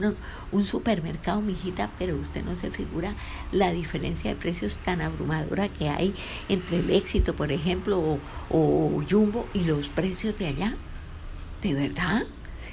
[0.51, 3.13] un supermercado, mijita, pero usted no se figura
[3.51, 6.13] la diferencia de precios tan abrumadora que hay
[6.49, 10.75] entre el éxito, por ejemplo, o, o Jumbo y los precios de allá.
[11.61, 12.23] ¿De verdad?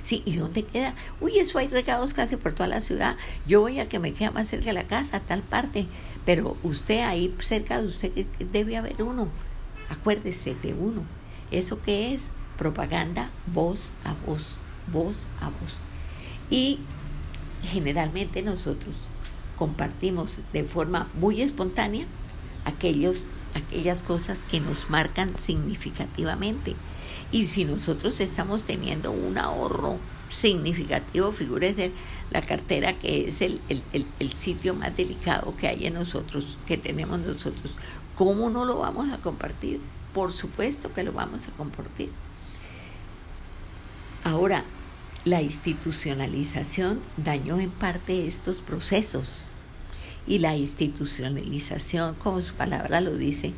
[0.09, 0.95] Sí, ¿y dónde queda?
[1.21, 3.17] Uy, eso hay regados casi por toda la ciudad.
[3.47, 5.87] Yo voy al que me queda más cerca de la casa, a tal parte.
[6.29, 9.29] Pero usted ahí cerca de usted debe haber uno.
[9.89, 11.05] Acuérdese de uno.
[11.51, 12.33] ¿Eso qué es?
[12.59, 14.59] Propaganda voz a voz,
[14.93, 15.81] voz a voz.
[16.51, 16.81] Y
[17.63, 18.97] generalmente nosotros
[19.57, 22.05] compartimos de forma muy espontánea
[22.67, 26.77] aquellos, aquellas cosas que nos marcan significativamente.
[27.33, 29.97] Y si nosotros estamos teniendo un ahorro
[30.31, 31.93] significativo, figúrese
[32.31, 37.19] la cartera que es el, el, sitio más delicado que hay en nosotros, que tenemos
[37.21, 37.77] nosotros,
[38.15, 39.81] ¿cómo no lo vamos a compartir?
[40.13, 42.11] Por supuesto que lo vamos a compartir.
[44.25, 44.65] Ahora,
[45.25, 49.45] la institucionalización dañó en parte estos procesos
[50.27, 53.53] y la institucionalización, como su palabra lo dice,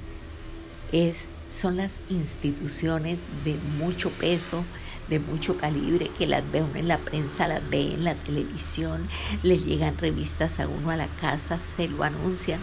[0.92, 4.64] es son las instituciones de mucho peso,
[5.10, 9.08] de mucho calibre, que las ve uno en la prensa, las ve en la televisión,
[9.42, 12.60] le llegan revistas a uno a la casa, se lo anuncian.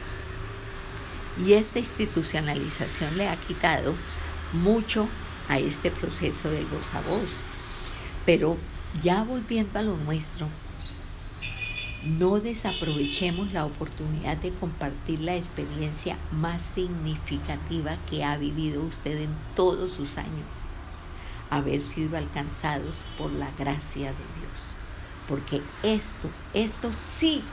[1.46, 3.94] Y esta institucionalización le ha quitado
[4.54, 5.08] mucho
[5.50, 7.30] a este proceso del voz a voz.
[8.26, 8.58] Pero
[9.04, 10.48] ya volviendo a lo nuestro,
[12.04, 19.36] no desaprovechemos la oportunidad de compartir la experiencia más significativa que ha vivido usted en
[19.56, 20.46] todos sus años,
[21.50, 24.74] haber sido alcanzados por la gracia de Dios.
[25.28, 27.44] Porque esto, esto sí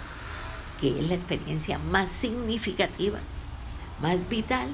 [0.81, 3.19] que es la experiencia más significativa,
[4.01, 4.71] más vital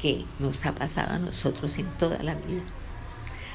[0.00, 2.62] que nos ha pasado a nosotros en toda la vida,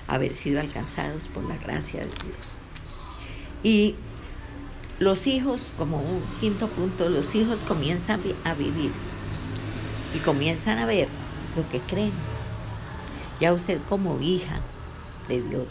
[0.08, 2.58] haber sido alcanzados por la gracia de Dios.
[3.63, 3.95] Y
[4.99, 8.91] los hijos, como un quinto punto, los hijos comienzan a vivir
[10.13, 11.08] y comienzan a ver
[11.56, 12.33] lo que creen.
[13.39, 14.62] Ya usted como hija
[15.28, 15.67] de Dios,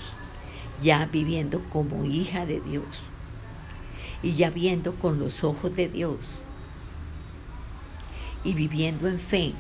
[0.83, 2.85] ya viviendo como hija de Dios
[4.23, 6.43] y ya viendo con los ojos de Dios
[8.45, 9.53] y viviendo en fe,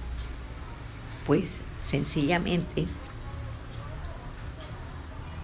[1.27, 2.87] pues sencillamente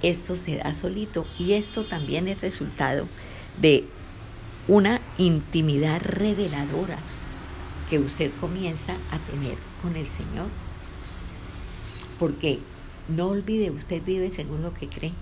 [0.02, 3.08] esto se da solito y esto también es resultado
[3.60, 3.86] de
[4.68, 6.98] una intimidad reveladora
[7.88, 10.67] que usted comienza a tener con el Señor.
[12.18, 12.60] Porque
[13.08, 15.12] no olvide, usted vive según lo que cree.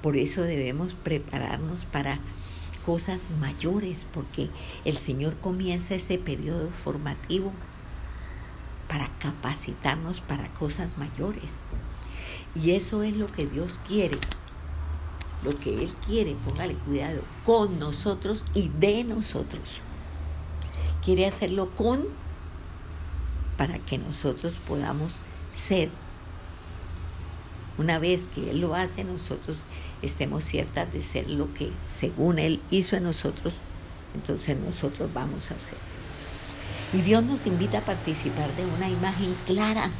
[0.00, 2.20] Por eso debemos prepararnos para
[2.84, 4.50] cosas mayores, porque
[4.84, 7.52] el Señor comienza ese periodo formativo
[8.88, 11.60] para capacitarnos para cosas mayores.
[12.54, 14.18] Y eso es lo que Dios quiere.
[15.42, 19.80] Lo que Él quiere, póngale cuidado, con nosotros y de nosotros.
[21.04, 22.04] Quiere hacerlo con
[23.56, 25.12] para que nosotros podamos
[25.52, 25.90] ser.
[27.78, 29.62] Una vez que Él lo hace, nosotros
[30.02, 33.54] estemos ciertas de ser lo que según Él hizo en nosotros,
[34.14, 35.78] entonces nosotros vamos a hacer.
[36.92, 39.90] Y Dios nos invita a participar de una imagen clara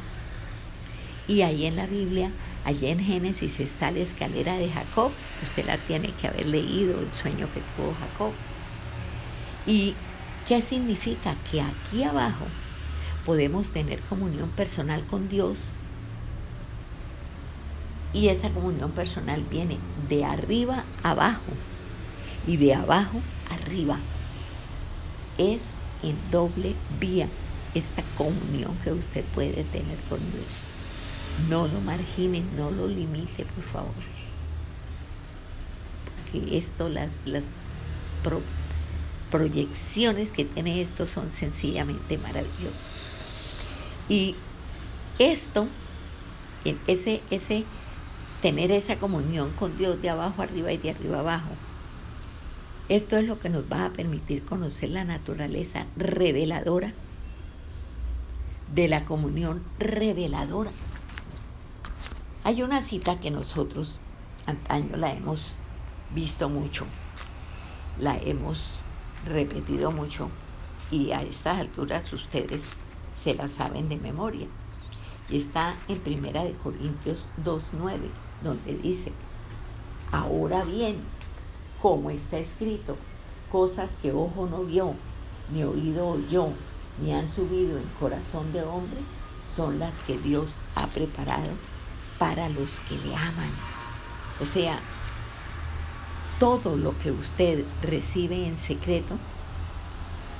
[1.27, 2.31] y ahí en la Biblia,
[2.65, 5.11] allí en Génesis está la escalera de Jacob.
[5.41, 8.33] Usted la tiene que haber leído, el sueño que tuvo Jacob.
[9.65, 9.95] ¿Y
[10.47, 11.35] qué significa?
[11.49, 12.45] Que aquí abajo
[13.25, 15.59] podemos tener comunión personal con Dios.
[18.13, 21.51] Y esa comunión personal viene de arriba abajo
[22.45, 23.97] y de abajo arriba.
[25.37, 27.27] Es en doble vía
[27.73, 30.45] esta comunión que usted puede tener con Dios.
[31.49, 33.93] No lo margine, no lo limite, por favor.
[36.31, 37.45] Porque esto, las, las
[39.31, 43.02] proyecciones que tiene esto son sencillamente maravillosas.
[44.09, 44.35] Y
[45.19, 45.67] esto,
[46.87, 47.65] ese, ese,
[48.41, 51.51] tener esa comunión con Dios de abajo arriba y de arriba abajo,
[52.89, 56.93] esto es lo que nos va a permitir conocer la naturaleza reveladora
[58.73, 60.71] de la comunión reveladora.
[62.43, 63.99] Hay una cita que nosotros
[64.45, 65.55] antaño la hemos
[66.13, 66.85] visto mucho,
[67.99, 68.73] la hemos
[69.25, 70.29] repetido mucho
[70.91, 72.67] y a estas alturas ustedes
[73.23, 74.47] se la saben de memoria.
[75.29, 77.99] Y está en Primera de Corintios 2.9,
[78.43, 79.11] donde dice,
[80.11, 80.97] ahora bien,
[81.81, 82.97] como está escrito,
[83.51, 84.95] cosas que ojo no vio,
[85.51, 86.49] ni oído oyó,
[87.01, 88.99] ni han subido en corazón de hombre,
[89.55, 91.51] son las que Dios ha preparado
[92.19, 93.51] para los que le aman.
[94.41, 94.79] O sea,
[96.39, 99.15] todo lo que usted recibe en secreto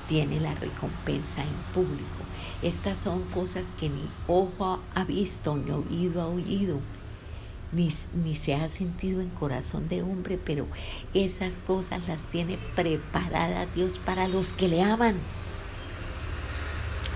[0.07, 2.19] tiene la recompensa en público.
[2.61, 6.79] Estas son cosas que ni ojo ha visto, ni oído ha oído,
[7.71, 10.67] ni, ni, se ha sentido en corazón de hombre, pero
[11.13, 15.17] esas cosas las tiene preparadas Dios para los que le aman.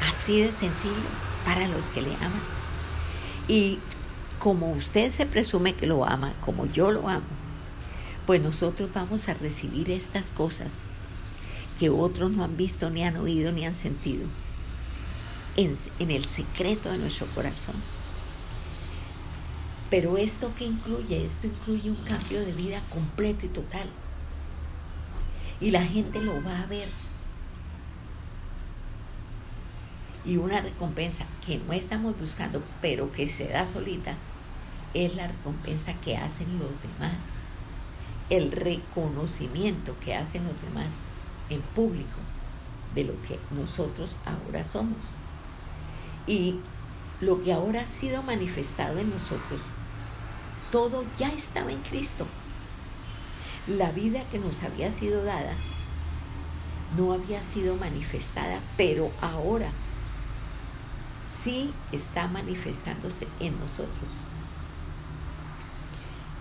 [0.07, 0.93] Así de sencillo,
[1.45, 2.41] para los que le aman.
[3.47, 3.79] Y
[4.39, 7.25] como usted se presume que lo ama, como yo lo amo,
[8.25, 10.83] pues nosotros vamos a recibir estas cosas
[11.77, 14.27] que otros no han visto, ni han oído, ni han sentido,
[15.55, 15.75] en,
[16.11, 17.75] el secreto de nuestro corazón.
[19.89, 23.87] Pero esto que incluye, esto incluye un cambio de vida completo y total.
[25.59, 26.89] Y la gente lo va a ver.
[30.25, 34.15] Y una recompensa que no estamos buscando, pero que se da solita,
[34.93, 37.35] es la recompensa que hacen los demás,
[38.29, 41.07] el reconocimiento que hacen los demás
[41.49, 42.17] en público
[42.95, 44.97] de lo que nosotros ahora somos.
[46.25, 46.59] Y
[47.21, 49.61] lo que ahora ha sido manifestado en nosotros,
[50.71, 52.25] todo ya estaba en Cristo.
[53.67, 55.53] La vida que nos había sido dada
[56.95, 59.71] no había sido manifestada, pero ahora
[61.43, 64.09] sí está manifestándose en nosotros.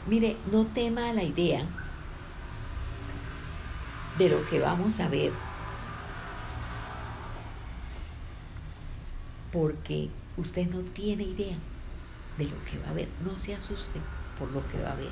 [0.06, 1.66] Mire, no tema la idea
[4.18, 5.32] de lo que vamos a ver,
[9.52, 11.56] porque usted no tiene idea
[12.38, 13.08] de lo que va a ver.
[13.24, 14.00] No se asuste
[14.38, 15.10] por lo que va a ver,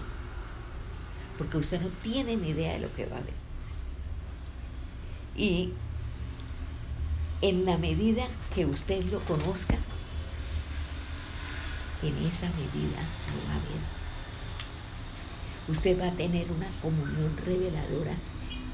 [1.39, 3.35] porque usted no tiene ni idea de lo que va a ver.
[5.37, 5.73] Y
[7.41, 9.77] en la medida que usted lo conozca,
[12.03, 13.01] en esa medida
[13.33, 14.05] lo va a ver
[15.69, 18.15] usted va a tener una comunión reveladora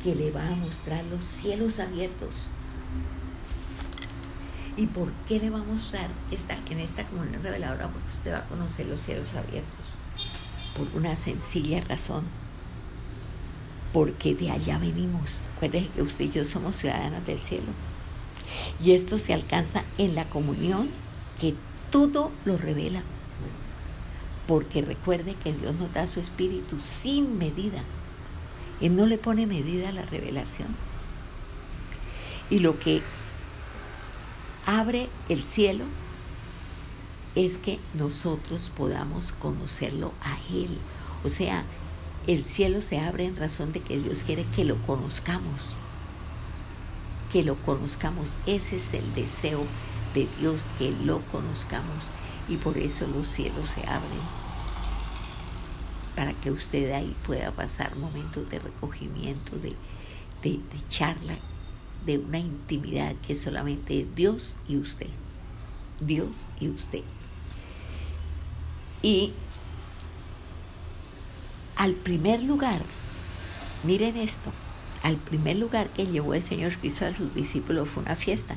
[0.03, 2.31] que le va a mostrar los cielos abiertos.
[4.77, 7.89] ¿Y por qué le va a mostrar esta, en esta comunión reveladora?
[7.89, 9.81] Porque usted va a conocer los cielos abiertos.
[10.75, 12.25] Por una sencilla razón.
[13.93, 15.41] Porque de allá venimos.
[15.57, 17.73] Acuérdese que usted y yo somos ciudadanas del cielo.
[18.83, 20.89] Y esto se alcanza en la comunión
[21.41, 21.55] que
[21.91, 23.03] todo lo revela
[24.51, 27.85] porque recuerde que Dios nos da su espíritu sin medida.
[28.81, 30.75] Él no le pone medida a la revelación.
[32.49, 33.03] Y lo que
[34.67, 35.85] abre el cielo
[37.35, 40.79] es que nosotros podamos conocerlo a Él.
[41.25, 41.65] O sea,
[42.27, 45.75] el cielo se abre en razón de que Dios quiere que lo conozcamos.
[47.33, 48.35] Que lo conozcamos.
[48.47, 49.65] Ese es el deseo
[50.15, 52.03] de Dios, que lo conozcamos.
[52.49, 54.41] Y por eso los cielos se abren
[56.15, 59.77] para que usted ahí pueda pasar momentos de recogimiento, de,
[60.43, 61.37] de, charla,
[62.05, 65.11] de una intimidad que es solamente Dios y usted.
[66.01, 67.03] Dios y usted.
[69.03, 69.33] Y
[71.77, 72.83] al primer lugar,
[73.85, 74.51] miren esto,
[75.03, 78.57] al primer lugar que llevó el Señor Cristo a sus discípulos fue una fiesta.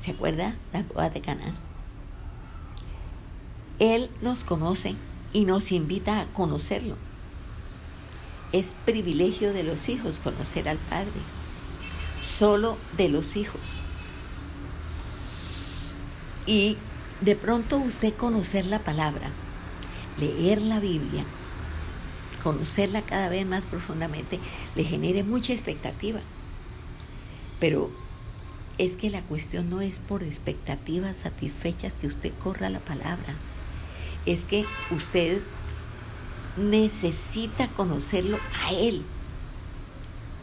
[0.00, 0.56] ¿Se acuerda?
[0.72, 1.71] La boda de Canaán.
[3.82, 4.94] Él nos conoce
[5.32, 6.94] y nos invita a conocerlo.
[8.52, 11.10] Es privilegio de los hijos conocer al Padre,
[12.20, 13.60] solo de los hijos.
[16.46, 16.76] Y
[17.22, 19.32] de pronto usted conocer la palabra,
[20.16, 21.24] leer la Biblia,
[22.40, 24.38] conocerla cada vez más profundamente,
[24.76, 26.20] le genere mucha expectativa.
[27.58, 27.90] Pero
[28.78, 33.34] es que la cuestión no es por expectativas satisfechas que usted corra la palabra
[34.26, 35.40] es que usted
[36.56, 39.04] necesita conocerlo a Él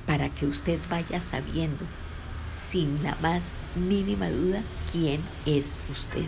[0.05, 1.85] para que usted vaya sabiendo
[2.47, 6.25] sin la más mínima duda quién es usted.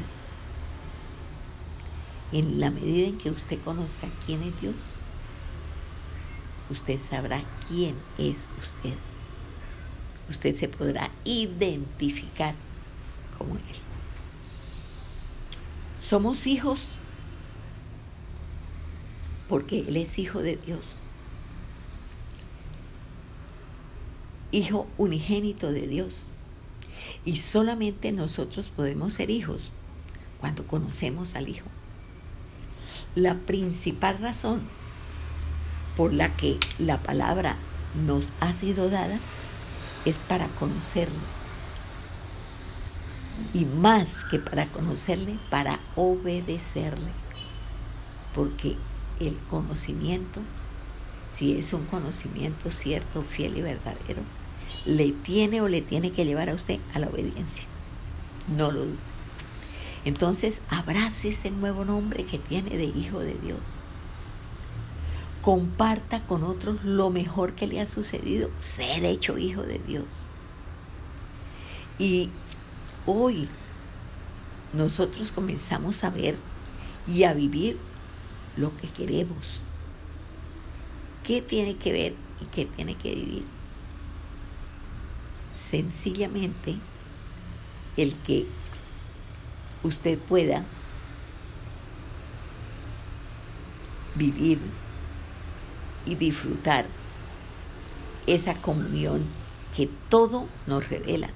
[2.32, 4.76] En la medida en que usted conozca quién es Dios,
[6.70, 8.94] usted sabrá quién es usted.
[10.30, 12.56] Usted se podrá identificar
[13.38, 13.82] como Él.
[16.00, 16.96] Somos hijos
[19.52, 21.02] porque Él es hijo de Dios.
[24.52, 26.30] Hijo unigénito de Dios.
[27.26, 29.70] Y solamente nosotros podemos ser hijos
[30.40, 31.68] cuando conocemos al Hijo.
[33.14, 34.62] La principal razón
[35.98, 37.58] por la que la palabra
[38.06, 39.20] nos ha sido dada
[40.06, 41.20] es para conocerlo.
[43.54, 47.12] Y más que para conocerle, para obedecerle.
[48.34, 48.78] Porque
[49.28, 50.42] el conocimiento,
[51.30, 54.22] si es un conocimiento cierto, fiel y verdadero,
[54.86, 57.66] le tiene o le tiene que llevar a usted a la obediencia.
[58.56, 59.12] No lo dude.
[60.04, 63.60] Entonces, abrace ese nuevo nombre que tiene de Hijo de Dios.
[65.42, 70.06] Comparta con otros lo mejor que le ha sucedido, ser hecho Hijo de Dios.
[72.00, 72.30] Y
[73.06, 73.48] hoy
[74.74, 76.36] nosotros comenzamos a ver
[77.08, 77.78] y a vivir
[78.58, 79.60] lo que queremos.
[81.24, 83.44] ¿Qué tiene que ver y qué tiene que vivir?
[85.54, 86.78] Sencillamente
[87.98, 88.48] el que
[89.84, 90.66] usted pueda
[94.16, 94.60] vivir
[96.06, 96.86] y disfrutar
[98.28, 99.26] esa comunión
[99.76, 101.30] que todo nos revela.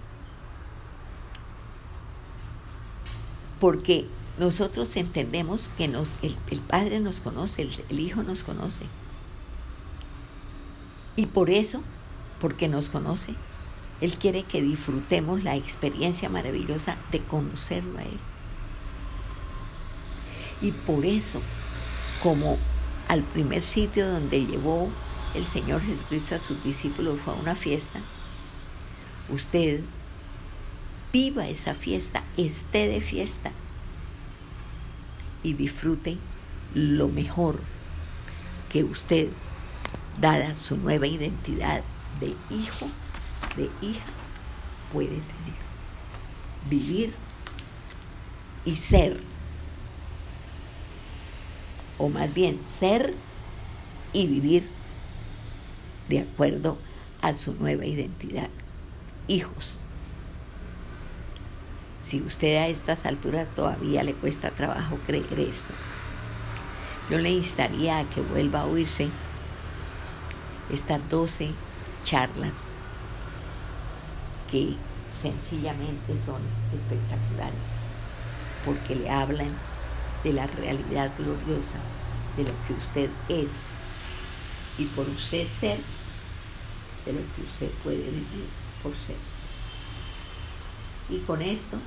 [3.60, 4.08] Porque
[4.38, 8.86] nosotros entendemos que el, Padre nos conoce, el, el Hijo nos conoce.
[11.16, 11.82] Y por eso,
[12.42, 13.34] porque nos conoce,
[14.02, 18.20] Él quiere que disfrutemos la experiencia maravillosa de conocerlo a Él.
[20.62, 21.42] Y por eso,
[22.22, 22.58] como
[23.08, 24.90] al primer sitio donde llevó
[25.34, 28.02] el Señor Jesucristo a sus discípulos fue a una fiesta,
[29.30, 29.82] usted
[31.14, 33.52] viva esa fiesta, esté de fiesta
[35.46, 36.18] y disfrute
[36.74, 37.60] lo mejor
[38.68, 39.30] que usted,
[40.20, 41.84] dada su nueva identidad
[42.20, 42.88] de hijo,
[43.56, 44.06] de hija,
[44.92, 45.56] puede tener.
[46.68, 47.14] Vivir
[48.66, 49.22] y ser.
[52.00, 53.14] O más bien ser
[54.14, 54.68] y vivir
[56.10, 56.80] de acuerdo
[57.22, 58.50] a su nueva identidad.
[59.28, 59.80] Hijos.
[62.06, 65.74] Si usted a estas alturas todavía le cuesta trabajo creer esto,
[67.10, 69.10] yo le instaría a que vuelva a oírse
[70.70, 71.50] estas 12
[72.04, 72.78] charlas
[74.52, 74.76] que
[75.20, 76.44] sencillamente son
[76.76, 77.80] espectaculares,
[78.64, 79.58] porque le hablan
[80.24, 81.80] de la realidad gloriosa
[82.38, 83.70] de lo que usted es
[84.78, 85.80] y por usted ser,
[87.04, 88.48] de lo que usted puede vivir
[88.84, 89.18] por ser.
[91.10, 91.80] Y con esto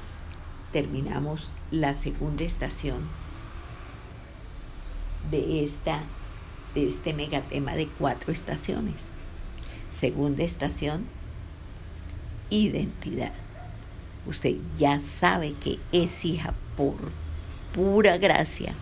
[0.72, 3.08] terminamos la segunda estación
[5.30, 6.02] de, esta,
[6.74, 9.12] de este megatema de cuatro estaciones.
[9.90, 11.06] Segunda estación,
[12.50, 13.32] identidad.
[14.26, 16.96] Usted ya sabe que es hija por
[17.72, 18.74] pura gracia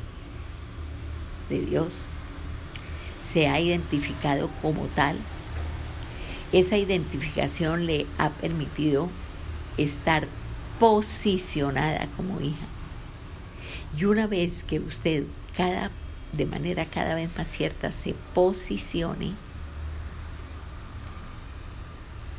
[1.49, 1.93] de Dios.
[3.20, 5.18] Se ha identificado como tal.
[6.53, 9.09] Esa identificación le ha permitido
[9.76, 10.26] estar
[10.79, 12.66] posicionada como hija.
[13.97, 15.24] Y una vez que usted
[15.57, 15.91] cada
[16.33, 19.35] de manera cada vez más cierta se posicione,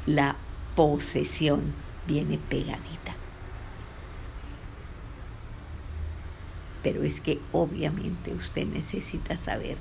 [0.06, 0.36] la
[0.76, 1.74] posesión
[2.08, 3.16] viene pegadita.
[6.84, 9.78] Pero es que obviamente usted necesita saber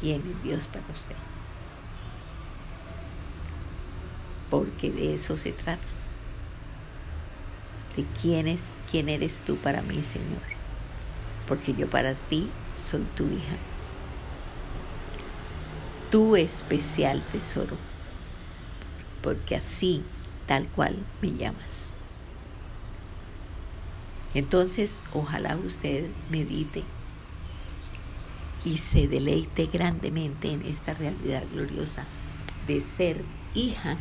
[0.00, 1.16] quién es Dios para usted.
[4.48, 5.99] Porque de eso se trata.
[7.96, 10.60] De quién es, quién eres tú para mí, Señor
[11.50, 13.56] porque yo para ti soy tu hija.
[16.08, 17.76] Tu especial tesoro,
[19.20, 20.04] porque así,
[20.46, 21.90] tal cual, me llamas.
[24.32, 26.84] Entonces, ojalá usted medite
[28.64, 32.04] y se deleite grandemente en esta realidad gloriosa
[32.68, 33.24] de ser
[33.54, 33.96] hija,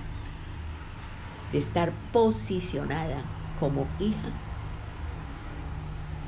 [1.51, 3.23] de estar posicionada
[3.60, 4.30] como hija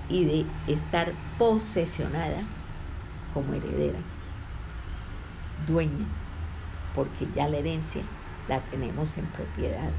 [0.09, 2.43] y de estar posesionada
[3.33, 3.99] como heredera,
[5.65, 6.05] dueña,
[6.93, 8.01] porque ya la herencia
[8.49, 9.89] la tenemos en propiedad,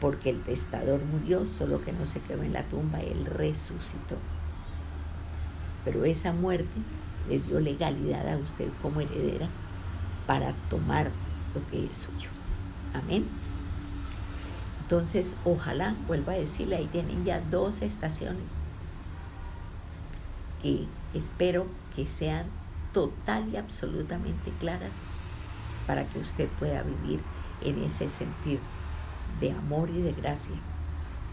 [0.00, 4.16] porque el testador murió, solo que no se quedó en la tumba, él resucitó.
[5.84, 6.68] Pero esa muerte
[7.28, 9.48] le dio legalidad a usted como heredera
[10.26, 11.10] para tomar
[11.54, 12.28] lo que es suyo.
[12.92, 13.39] Amén.
[14.90, 18.42] Entonces, ojalá, vuelva a decirle, ahí tienen ya dos estaciones
[20.60, 20.84] que
[21.14, 22.46] espero que sean
[22.92, 25.02] total y absolutamente claras
[25.86, 27.20] para que usted pueda vivir
[27.62, 28.58] en ese sentir
[29.38, 30.56] de amor y de gracia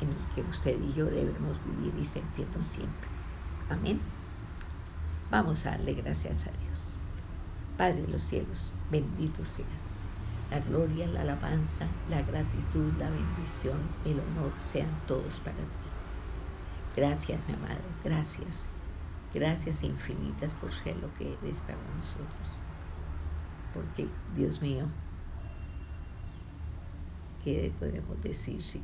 [0.01, 3.09] en el que usted y yo debemos vivir y sentirnos siempre.
[3.71, 3.99] Amén.
[5.31, 6.95] Vamos a darle gracias a Dios.
[7.75, 9.96] Padre de los cielos, bendito seas.
[10.49, 15.87] La gloria, la alabanza, la gratitud, la bendición, el honor sean todos para ti.
[16.95, 17.81] Gracias, mi amado.
[18.03, 18.69] Gracias.
[19.33, 22.61] Gracias infinitas por ser lo que eres para nosotros.
[23.73, 24.85] Porque, Dios mío,
[27.43, 28.81] ¿qué podemos decir si,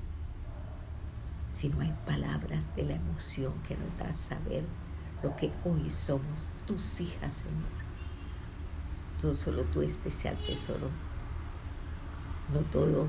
[1.49, 4.65] si no hay palabras de la emoción que nos da saber
[5.23, 7.83] lo que hoy somos tus hijas, Señor?
[9.23, 10.89] No solo tu especial tesoro,
[12.51, 13.07] no todo,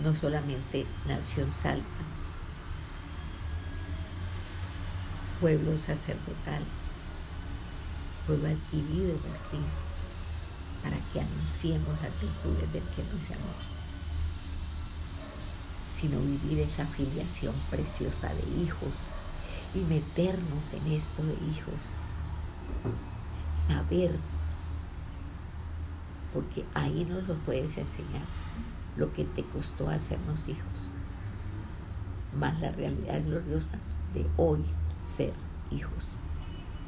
[0.00, 1.84] no solamente Nación Salta,
[5.40, 6.62] pueblo sacerdotal,
[8.26, 9.64] pueblo adquirido por ti,
[10.82, 13.52] para que anunciemos las virtudes del que nos llamó,
[15.88, 18.94] sino vivir esa filiación preciosa de hijos
[19.74, 21.82] y meternos en esto de hijos,
[23.50, 24.18] saber,
[26.32, 28.24] porque ahí nos lo puedes enseñar,
[28.96, 30.88] lo que te costó hacernos hijos,
[32.38, 33.78] más la realidad gloriosa
[34.14, 34.64] de hoy
[35.02, 35.32] ser
[35.70, 36.16] hijos.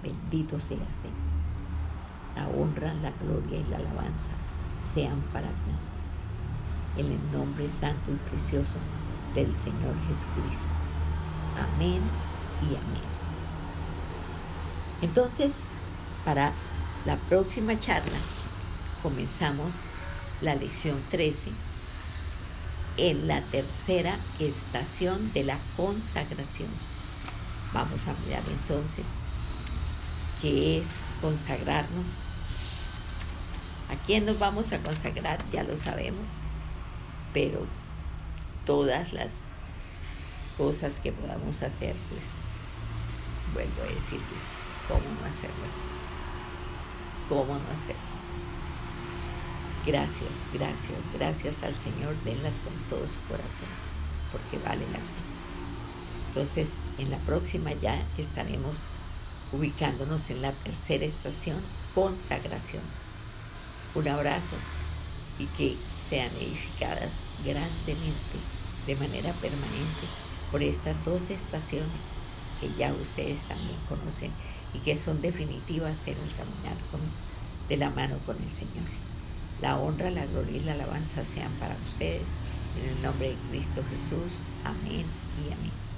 [0.02, 1.32] Bendito sea, Señor.
[2.36, 4.32] La honra, la gloria y la alabanza
[4.80, 5.72] sean para ti.
[6.96, 8.74] En el nombre santo y precioso
[9.34, 10.74] del Señor Jesucristo.
[11.56, 12.02] Amén
[12.62, 13.12] y amén.
[15.02, 15.62] Entonces,
[16.24, 16.52] para
[17.04, 18.18] La próxima charla
[19.02, 19.70] comenzamos
[20.40, 21.50] la lección 13
[22.96, 26.68] en la tercera estación de la consagración.
[27.72, 29.06] Vamos a mirar entonces
[30.40, 30.88] qué es
[31.20, 32.06] consagrarnos.
[33.90, 35.38] ¿A quién nos vamos a consagrar?
[35.52, 36.26] Ya lo sabemos,
[37.34, 37.66] pero
[38.64, 39.44] todas las
[40.56, 42.26] cosas que podamos hacer, pues
[43.52, 44.22] vuelvo a decirles,
[44.88, 45.74] ¿cómo no hacerlas?
[47.28, 48.11] ¿Cómo no hacerlas?
[49.84, 53.66] Gracias, gracias, gracias al Señor, denlas con todo su corazón,
[54.30, 55.32] porque vale la pena.
[56.28, 58.76] Entonces, en la próxima ya estaremos
[59.50, 61.58] ubicándonos en la tercera estación,
[61.96, 62.82] consagración.
[63.96, 64.54] Un abrazo
[65.40, 65.76] y que
[66.08, 67.12] sean edificadas
[67.44, 68.38] grandemente,
[68.86, 70.06] de manera permanente,
[70.52, 72.06] por estas dos estaciones
[72.60, 74.30] que ya ustedes también conocen
[74.74, 76.76] y que son definitivas en el caminar
[77.68, 79.11] de la mano con el Señor.
[79.62, 82.26] La honra, la gloria y la alabanza sean para ustedes.
[82.82, 84.32] En el nombre de Cristo Jesús.
[84.64, 85.06] Amén
[85.38, 85.91] y amén.